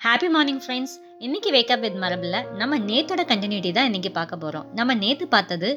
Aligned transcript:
Happy 0.00 0.28
morning 0.28 0.60
friends 0.64 0.92
இன்னைக்கு 1.18 1.50
wake up 1.50 1.80
with 1.80 1.96
மரபில் 1.96 2.36
நம்ம 2.56 2.76
நேத்தோட 2.78 3.22
கண்டினியூட்டி 3.24 3.70
தான் 3.72 3.84
இன்னைக்கு 3.84 4.10
பார்க்க 4.10 4.36
போகிறோம் 4.36 4.68
நம்ம 4.74 4.94
நேற்று 4.94 5.26
பார்த்தது 5.28 5.70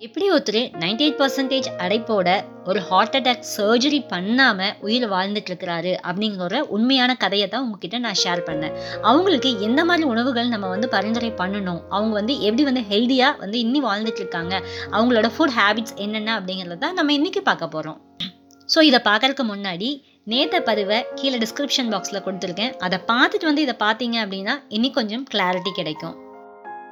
எப்படி 0.00 0.26
ஒருத்தர் 0.30 0.58
நைன்டி 0.74 1.04
எயிட் 1.04 1.18
பர்சன்டேஜ் 1.20 1.68
அடைப்போட 1.78 2.28
ஒரு 2.64 2.80
ஹார்ட் 2.80 3.16
அட்டாக் 3.16 3.44
சர்ஜரி 3.50 4.00
பண்ணாமல் 4.08 4.72
உயிர் 4.80 5.06
வாழ்ந்துட்டு 5.08 5.50
இருக்கிறாரு 5.52 5.92
அப்படிங்கிற 6.08 6.62
உண்மையான 6.68 7.16
கதையை 7.16 7.48
தான் 7.48 7.64
உங்ககிட்ட 7.66 7.98
நான் 7.98 8.20
ஷேர் 8.24 8.46
பண்ணேன். 8.48 8.74
அவங்களுக்கு 9.02 9.52
எந்த 9.60 9.84
மாதிரி 9.84 10.08
உணவுகள் 10.08 10.48
நம்ம 10.48 10.68
வந்து 10.68 10.88
பரிந்துரை 10.88 11.32
பண்ணணும்? 11.42 11.80
அவங்க 11.88 12.14
வந்து 12.14 12.36
எப்படி 12.40 12.64
வந்து 12.64 12.84
ஹெல்த்தியாக 12.90 13.38
வந்து 13.38 13.58
இன்னி 13.58 13.82
வாழ்ந்துட்டு 13.82 14.18
இருக்காங்க 14.18 14.54
அவங்களோட 14.92 15.30
ஃபுட் 15.36 15.56
ஹேபிட்ஸ் 15.60 15.96
என்னென்ன 15.96 16.32
அப்படிங்கிறத 16.40 16.78
தான் 16.78 16.98
நம்ம 17.00 17.12
இன்னைக்கு 17.12 17.42
பார்க்க 17.42 17.74
போகிறோம் 17.76 18.00
ஸோ 18.68 18.80
இதை 18.82 19.00
பார்க்கறதுக்கு 19.04 19.44
முன்னாடி 19.44 19.88
நேற்ற 20.30 20.56
பதிவை 20.68 20.96
கீழே 21.18 21.36
டிஸ்கிரிப்ஷன் 21.42 21.90
பாக்ஸில் 21.90 22.22
கொடுத்துருக்கேன். 22.22 22.72
அதை 22.86 22.96
பார்த்துட்டு 23.10 23.46
வந்து 23.48 23.64
இதை 23.64 23.74
பார்த்தீங்க 23.82 24.16
அப்படின்னா 24.22 24.54
இன்னும் 24.76 24.94
கொஞ்சம் 24.96 25.24
கிளாரிட்டி 25.32 25.72
கிடைக்கும். 25.76 26.14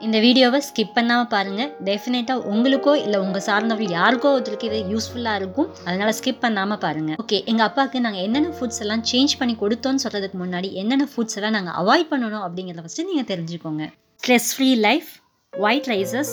இந்த 0.07 0.17
வீடியோவை 0.25 0.59
ஸ்கிப் 0.67 0.93
பண்ணாமல் 0.99 1.31
பாருங்கள் 1.33 1.71
டெஃபினட்டாக 1.89 2.47
உங்களுக்கோ 2.53 2.93
இல்லை 3.05 3.19
உங்கள் 3.25 3.45
சார்ந்தவர்கள் 3.47 3.95
யாருக்கோ 3.99 4.31
ஒருத்தருக்கு 4.35 4.69
இது 4.71 4.79
யூஸ்ஃபுல்லாக 4.93 5.41
இருக்கும். 5.41 5.69
அதனால் 5.87 6.15
ஸ்கிப் 6.19 6.43
பண்ணாமல் 6.45 6.81
பாருங்கள் 6.85 7.19
ஓகே 7.23 7.39
எங்கள் 7.53 7.67
அப்பாவுக்கு 7.69 8.03
நாங்கள் 8.07 8.25
என்னென்ன 8.27 8.53
ஃபுட்ஸ் 8.59 8.81
எல்லாம் 8.85 9.03
சேஞ்ச் 9.13 9.35
பண்ணி 9.41 9.57
கொடுத்தோன்னு 9.63 10.05
சொல்கிறதுக்கு 10.05 10.39
முன்னாடி 10.43 10.71
என்னென்ன 10.83 11.07
ஃபுட்ஸ் 11.15 11.39
எல்லாம் 11.41 11.57
நாங்கள் 11.59 11.77
அவாய்ட் 11.83 12.11
பண்ணணும் 12.13 12.45
அப்படிங்கிறத 12.47 12.85
ஃபஸ்ட்டு 12.87 13.09
நீங்கள் 13.11 13.29
தெரிஞ்சுக்கோங்க. 13.33 13.87
Stress 14.23 14.51
free 14.57 14.71
life 14.87 15.11
white 15.53 15.91
rices 15.95 16.33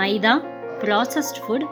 maida 0.00 0.34
processed 0.84 1.40
food 1.46 1.66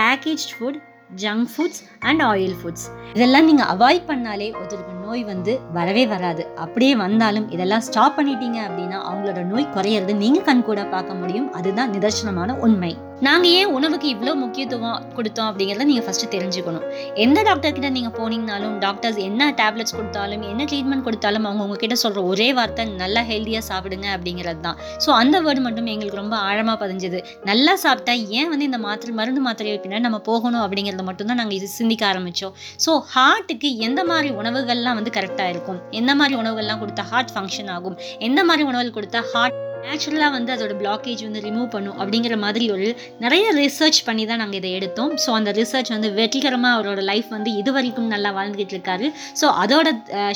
packaged 0.00 0.54
food 0.56 0.80
junk 1.16 1.46
foods 1.52 1.80
and 1.98 2.22
oil 2.22 2.54
foods 2.62 2.86
இதெல்லாம் 3.12 3.44
நீங்கள் 3.44 3.66
அவாய்ட் 3.66 4.08
பண்ணாலே 4.08 4.54
ஒருத்தருக்கு 4.60 5.04
நோய் 5.04 5.24
வந்து 5.24 5.60
வரவே 5.72 6.06
வராது. 6.06 6.46
அப்படியே 6.56 6.96
வந்தாலும் 6.96 7.50
இதெல்லாம் 7.50 7.80
ஸ்டாப் 7.80 8.18
பண்ணிட்டீங்க 8.18 8.58
அப்படின்னா 8.68 8.98
அவங்களோட 9.10 9.44
நோய் 9.44 9.68
குறையிறது 9.74 10.16
நீங்கள் 10.16 10.42
கண் 10.42 10.62
கூட 10.62 10.84
பார்க்க 10.84 11.14
முடியும். 11.14 11.52
அதுதான் 11.52 11.90
நிதர்சனமான 11.90 12.56
உண்மை. 12.56 12.96
நாங்கள் 13.26 13.52
ஏன் 13.58 13.72
உணவுக்கு 13.76 14.06
இவ்வளோ 14.12 14.32
முக்கியத்துவம் 14.42 15.02
கொடுத்தோம் 15.16 15.48
அப்படிங்கிறத 15.48 15.84
நீங்கள் 15.90 16.06
ஃபஸ்ட்டு 16.06 16.28
தெரிஞ்சுக்கணும். 16.32 16.86
எந்த 17.24 17.38
டாக்டர்கிட்ட 17.48 17.88
நீங்கள் 17.96 18.14
போனீங்கனாலும் 18.16 18.74
டாக்டர்ஸ் 18.84 19.20
என்ன 19.26 19.48
டேப்லெட்ஸ் 19.60 19.94
கொடுத்தாலும் 19.98 20.42
என்ன 20.52 20.64
ட்ரீட்மெண்ட் 20.70 21.04
கொடுத்தாலும் 21.08 21.46
அவங்க 21.48 21.62
உங்ககிட்ட 21.66 21.96
சொல்கிற 22.02 22.22
ஒரே 22.30 22.48
வார்த்தை 22.58 22.86
நல்லா 23.02 23.22
ஹெல்த்தியாக 23.30 23.64
சாப்பிடுங்க 23.70 24.08
அப்படிங்கிறது 24.16 24.60
தான் 24.66 24.78
ஸோ 25.04 25.10
அந்த 25.20 25.36
வேர்டு 25.46 25.62
மட்டும் 25.66 25.90
எங்களுக்கு 25.94 26.20
ரொம்ப 26.22 26.36
ஆழமாக 26.48 26.76
பதிஞ்சது. 26.84 27.20
நல்லா 27.50 27.74
சாப்பிட்டா 27.84 28.14
ஏன் 28.40 28.50
வந்து 28.54 28.68
இந்த 28.70 28.80
மாத்திரை 28.86 29.14
மருந்து 29.20 29.42
மாத்திரை 29.46 29.78
பின்னாடி 29.86 30.06
நம்ம 30.08 30.22
போகணும் 30.30 30.64
அப்படிங்கிறத 30.66 31.04
மட்டும்தான் 31.10 31.40
நாங்கள் 31.42 31.58
இது 31.60 31.70
சிந்திக்க 31.78 32.04
ஆரம்பித்தோம் 32.12 32.56
ஸோ 32.86 32.94
ஹார்ட்டுக்கு 33.14 33.70
எந்த 33.88 34.02
மாதிரி 34.12 34.30
உணவுகள்லாம் 34.42 34.98
வந்து 35.00 35.12
கரெக்டாக 35.18 35.52
இருக்கும்? 35.56 35.80
எந்த 36.00 36.14
மாதிரி 36.20 36.36
உணவுகள்லாம் 36.42 36.82
கொடுத்தா 36.84 37.04
ஹார்ட் 37.12 37.34
ஃபங்க்ஷன் 37.36 37.72
ஆகும்? 37.76 37.98
எந்த 38.28 38.42
மாதிரி 38.50 38.64
உணவுகள் 38.72 38.96
கொடுத்தா 38.98 39.22
ஹார்ட் 39.34 39.58
நேச்சுரலாக 39.84 40.32
வந்து 40.36 40.50
அதோட 40.54 40.72
பிளாக்கேஜ் 40.82 41.22
வந்து 41.26 41.40
ரிமூவ் 41.46 41.68
பண்ணும் 41.74 41.96
அப்படிங்கிற 42.02 42.34
மாதிரி 42.44 42.64
ஒரு 42.74 42.88
நிறைய 43.24 43.46
ரிசர்ச் 43.60 44.00
பண்ணி 44.08 44.24
தான் 44.30 44.40
நாங்கள் 44.42 44.60
இதை 44.60 44.70
எடுத்தோம். 44.78 45.12
ஸோ 45.24 45.30
அந்த 45.38 45.50
ரிசர்ச் 45.60 45.92
வந்து 45.94 46.10
வெற்றிகரமாக 46.18 46.76
அவரோட 46.76 47.02
லைஃப் 47.10 47.28
வந்து 47.36 47.52
இது 47.60 47.72
வரைக்கும் 47.76 48.12
நல்லா 48.14 48.32
வாழ்ந்துகிட்டு 48.38 48.74
இருக்காரு. 48.76 49.08
ஸோ 49.40 49.48
அதோட 49.64 49.88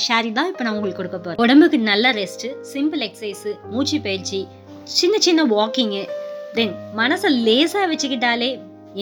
ஷேரி 0.07 0.31
தான் 0.39 0.49
இப்போ 0.53 0.63
நான் 0.67 0.77
உங்களுக்கு 0.77 1.01
கொடுக்க 1.01 1.19
போகிறேன் 1.19 1.43
உடம்புக்கு 1.45 1.79
நல்ல 1.91 2.11
ரெஸ்ட்டு 2.21 2.53
சிம்பிள் 2.73 3.03
எக்ஸசைஸு 3.09 3.53
மூச்சு 3.73 3.99
பயிற்சி 4.07 4.41
சின்ன 4.99 5.15
சின்ன 5.27 5.41
வாக்கிங்கு 5.55 6.03
தென் 6.57 6.75
மனசை 6.99 7.29
லேசாக 7.47 7.87
வச்சுக்கிட்டாலே 7.91 8.51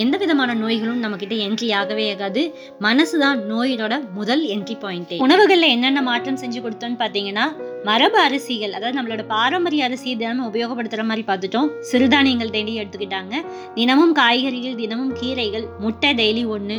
எந்த 0.03 0.17
விதமான 0.17 0.53
நோய்களும் 0.53 0.99
நம்ம 0.99 1.17
கிட்ட 1.17 1.35
என்ட்ரி 1.35 1.73
ஆகவே 1.73 2.05
ஆகாது. 2.13 2.41
மனசு 2.79 3.19
தான் 3.19 3.39
நோயோட 3.51 3.93
முதல் 4.13 4.43
என்ட்ரி 4.55 4.75
பாயிண்ட் 4.79 5.13
உணவுகளில் 5.17 5.73
என்னென்ன 5.75 6.01
மாற்றம் 6.01 6.38
செஞ்சு 6.38 6.61
கொடுத்தோன்னு 6.65 6.99
பார்த்தீங்கன்னா 7.03 7.45
மரபு 7.83 8.19
அரிசிகள் 8.19 8.71
அதாவது 8.71 8.97
நம்மளோட 8.99 9.25
பாரம்பரிய 9.27 9.83
அரிசி 9.83 10.16
தினமும் 10.16 10.53
உபயோகப்படுத்துகிற 10.53 11.03
மாதிரி 11.03 11.25
பார்த்துட்டோம். 11.27 11.69
சிறுதானியங்கள் 11.91 12.49
தேடி 12.49 12.79
எடுத்துக்கிட்டாங்க. 12.79 13.35
தினமும் 13.75 14.13
காய்கறிகள் 14.13 14.75
தினமும் 14.75 15.16
கீரைகள் 15.21 15.66
முட்டை 15.79 16.12
டெய்லி 16.13 16.45
ஒன்று 16.47 16.77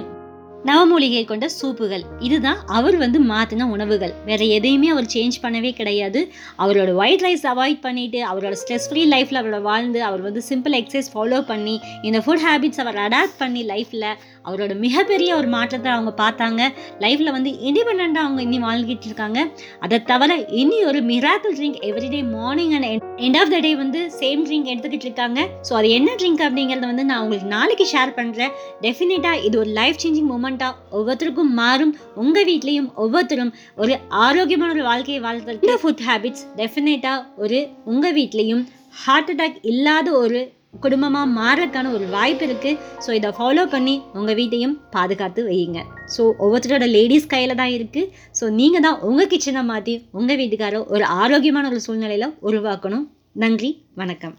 நவமூலிகை 0.65 1.25
கொண்ட 1.25 1.47
சூப்புகள். 1.59 2.05
இதுதான் 2.21 2.61
அவர் 2.67 2.97
வந்து 2.97 3.19
மாற்றின 3.33 3.69
உணவுகள். 3.75 4.15
வேற 4.28 4.44
எதையுமே 4.44 4.89
அவர் 4.89 5.09
சேஞ்ச் 5.15 5.37
பண்ணவே 5.43 5.72
கிடையாது. 5.81 6.21
அவரோட 6.59 6.94
ஒயிட் 7.03 7.25
ரைஸ் 7.27 7.47
அவாய்ட் 7.53 7.81
பண்ணிட்டு 7.81 8.21
அவரோட 8.31 8.55
ஸ்ட்ரெஸ் 8.62 8.89
ஃப்ரீ 8.91 9.05
லைஃப்பில் 9.15 9.41
அவரோட 9.43 9.61
வாழ்ந்து 9.62 10.03
அவர் 10.03 10.22
வந்து 10.28 10.43
சிம்பிள் 10.50 10.77
எக்ஸசைஸ் 10.81 11.11
ஃபாலோ 11.15 11.41
பண்ணி 11.50 11.81
இந்த 12.03 12.21
ஃபுட் 12.25 12.45
ஹேபிட்ஸ் 12.47 12.83
அவர் 12.84 12.99
அடாப்ட் 13.06 13.39
பண்ணி 13.43 13.62
லைஃப்பில் 13.72 14.09
அவரோட 14.49 14.72
மிகப்பெரிய 14.84 15.37
ஒரு 15.37 15.49
மாற்றத்தை 15.55 15.91
அவங்க 15.93 16.12
பார்த்தாங்க. 16.22 16.62
லைஃப்பில் 17.05 17.33
வந்து 17.37 17.50
இண்டிபெண்ட்டாக 17.69 18.25
அவங்க 18.27 18.43
இனி 18.43 18.59
வாழ்ந்துகிட்டு 18.66 19.06
இருக்காங்க. 19.11 19.39
அதை 19.81 20.03
தவிர 20.03 20.34
இனி 20.62 20.84
ஒரு 20.91 21.00
miracle 21.12 21.56
drink 21.59 21.81
everyday 21.91 22.21
morning 22.34 22.75
and 22.78 22.89
end 23.27 23.39
of 23.41 23.50
the 23.55 23.59
day 23.61 23.75
வந்து 23.75 24.00
சேம் 24.21 24.45
ட்ரிங்க் 24.49 24.71
எடுத்துக்கிட்டு 24.72 25.09
இருக்காங்க. 25.09 25.41
ஸோ 25.69 25.75
அது 25.81 25.91
என்ன 25.91 26.11
ட்ரிங்க் 26.21 26.45
அப்படிங்கிறத 26.49 26.87
வந்து 26.93 27.05
நான் 27.05 27.22
உங்களுக்கு 27.25 27.50
நாளைக்கு 27.56 27.87
ஷேர் 27.95 28.12
பண்ணுறேன் 28.21 28.53
டெஃபினட்டாக 28.87 29.43
இது 29.49 29.59
ஒரு 29.59 29.71
லைஃப் 29.81 30.00
சேஞ்சிங் 30.05 30.31
மூமெண்ட் 30.33 30.46
மூமெண்ட்டாக 30.47 30.83
ஒவ்வொருத்தருக்கும் 30.97 31.53
மாறும். 31.61 31.93
உங்கள் 32.23 32.47
வீட்லேயும் 32.49 32.91
ஒவ்வொருத்தரும் 33.03 33.53
ஒரு 33.83 33.95
ஆரோக்கியமான 34.25 34.71
ஒரு 34.75 34.84
வாழ்க்கையை 34.91 35.21
வாழ்த்து 35.25 35.62
இந்த 35.65 35.77
ஃபுட் 35.83 36.03
ஹேபிட்ஸ் 36.09 36.45
டெஃபினட்டாக 36.61 37.25
ஒரு 37.45 37.59
உங்கள் 37.93 38.15
வீட்லேயும் 38.19 38.62
ஹார்ட் 39.05 39.33
அட்டாக் 39.33 39.59
இல்லாத 39.73 40.09
ஒரு 40.21 40.41
குடும்பமாக 40.84 41.33
மாறக்கான 41.41 41.91
ஒரு 41.97 42.07
வாய்ப்பு 42.15 42.45
இருக்குது 42.47 42.79
ஸோ 43.05 43.11
இதை 43.19 43.29
ஃபாலோ 43.39 43.65
பண்ணி 43.75 43.95
உங்கள் 44.19 44.39
வீட்டையும் 44.41 44.75
பாதுகாத்து 44.97 45.43
வையுங்க. 45.51 45.83
ஸோ 46.15 46.23
ஒவ்வொருத்தரோட 46.45 46.89
லேடிஸ் 46.97 47.31
கையில் 47.34 47.59
தான் 47.63 47.75
இருக்குது 47.77 48.11
ஸோ 48.41 48.47
நீங்கள் 48.61 48.84
தான் 48.87 49.01
உங்கள் 49.11 49.31
கிச்சனை 49.34 49.63
மாற்றி 49.73 49.95
உங்கள் 50.21 50.41
வீட்டுக்காரோ 50.43 50.83
ஒரு 50.97 51.07
ஆரோக்கியமான 51.21 51.71
ஒரு 51.75 51.83
சூழ்நிலையில் 51.87 52.34
உருவாக்கணும். 52.51 53.07
நன்றி. 53.45 53.73
வணக்கம். 54.03 54.37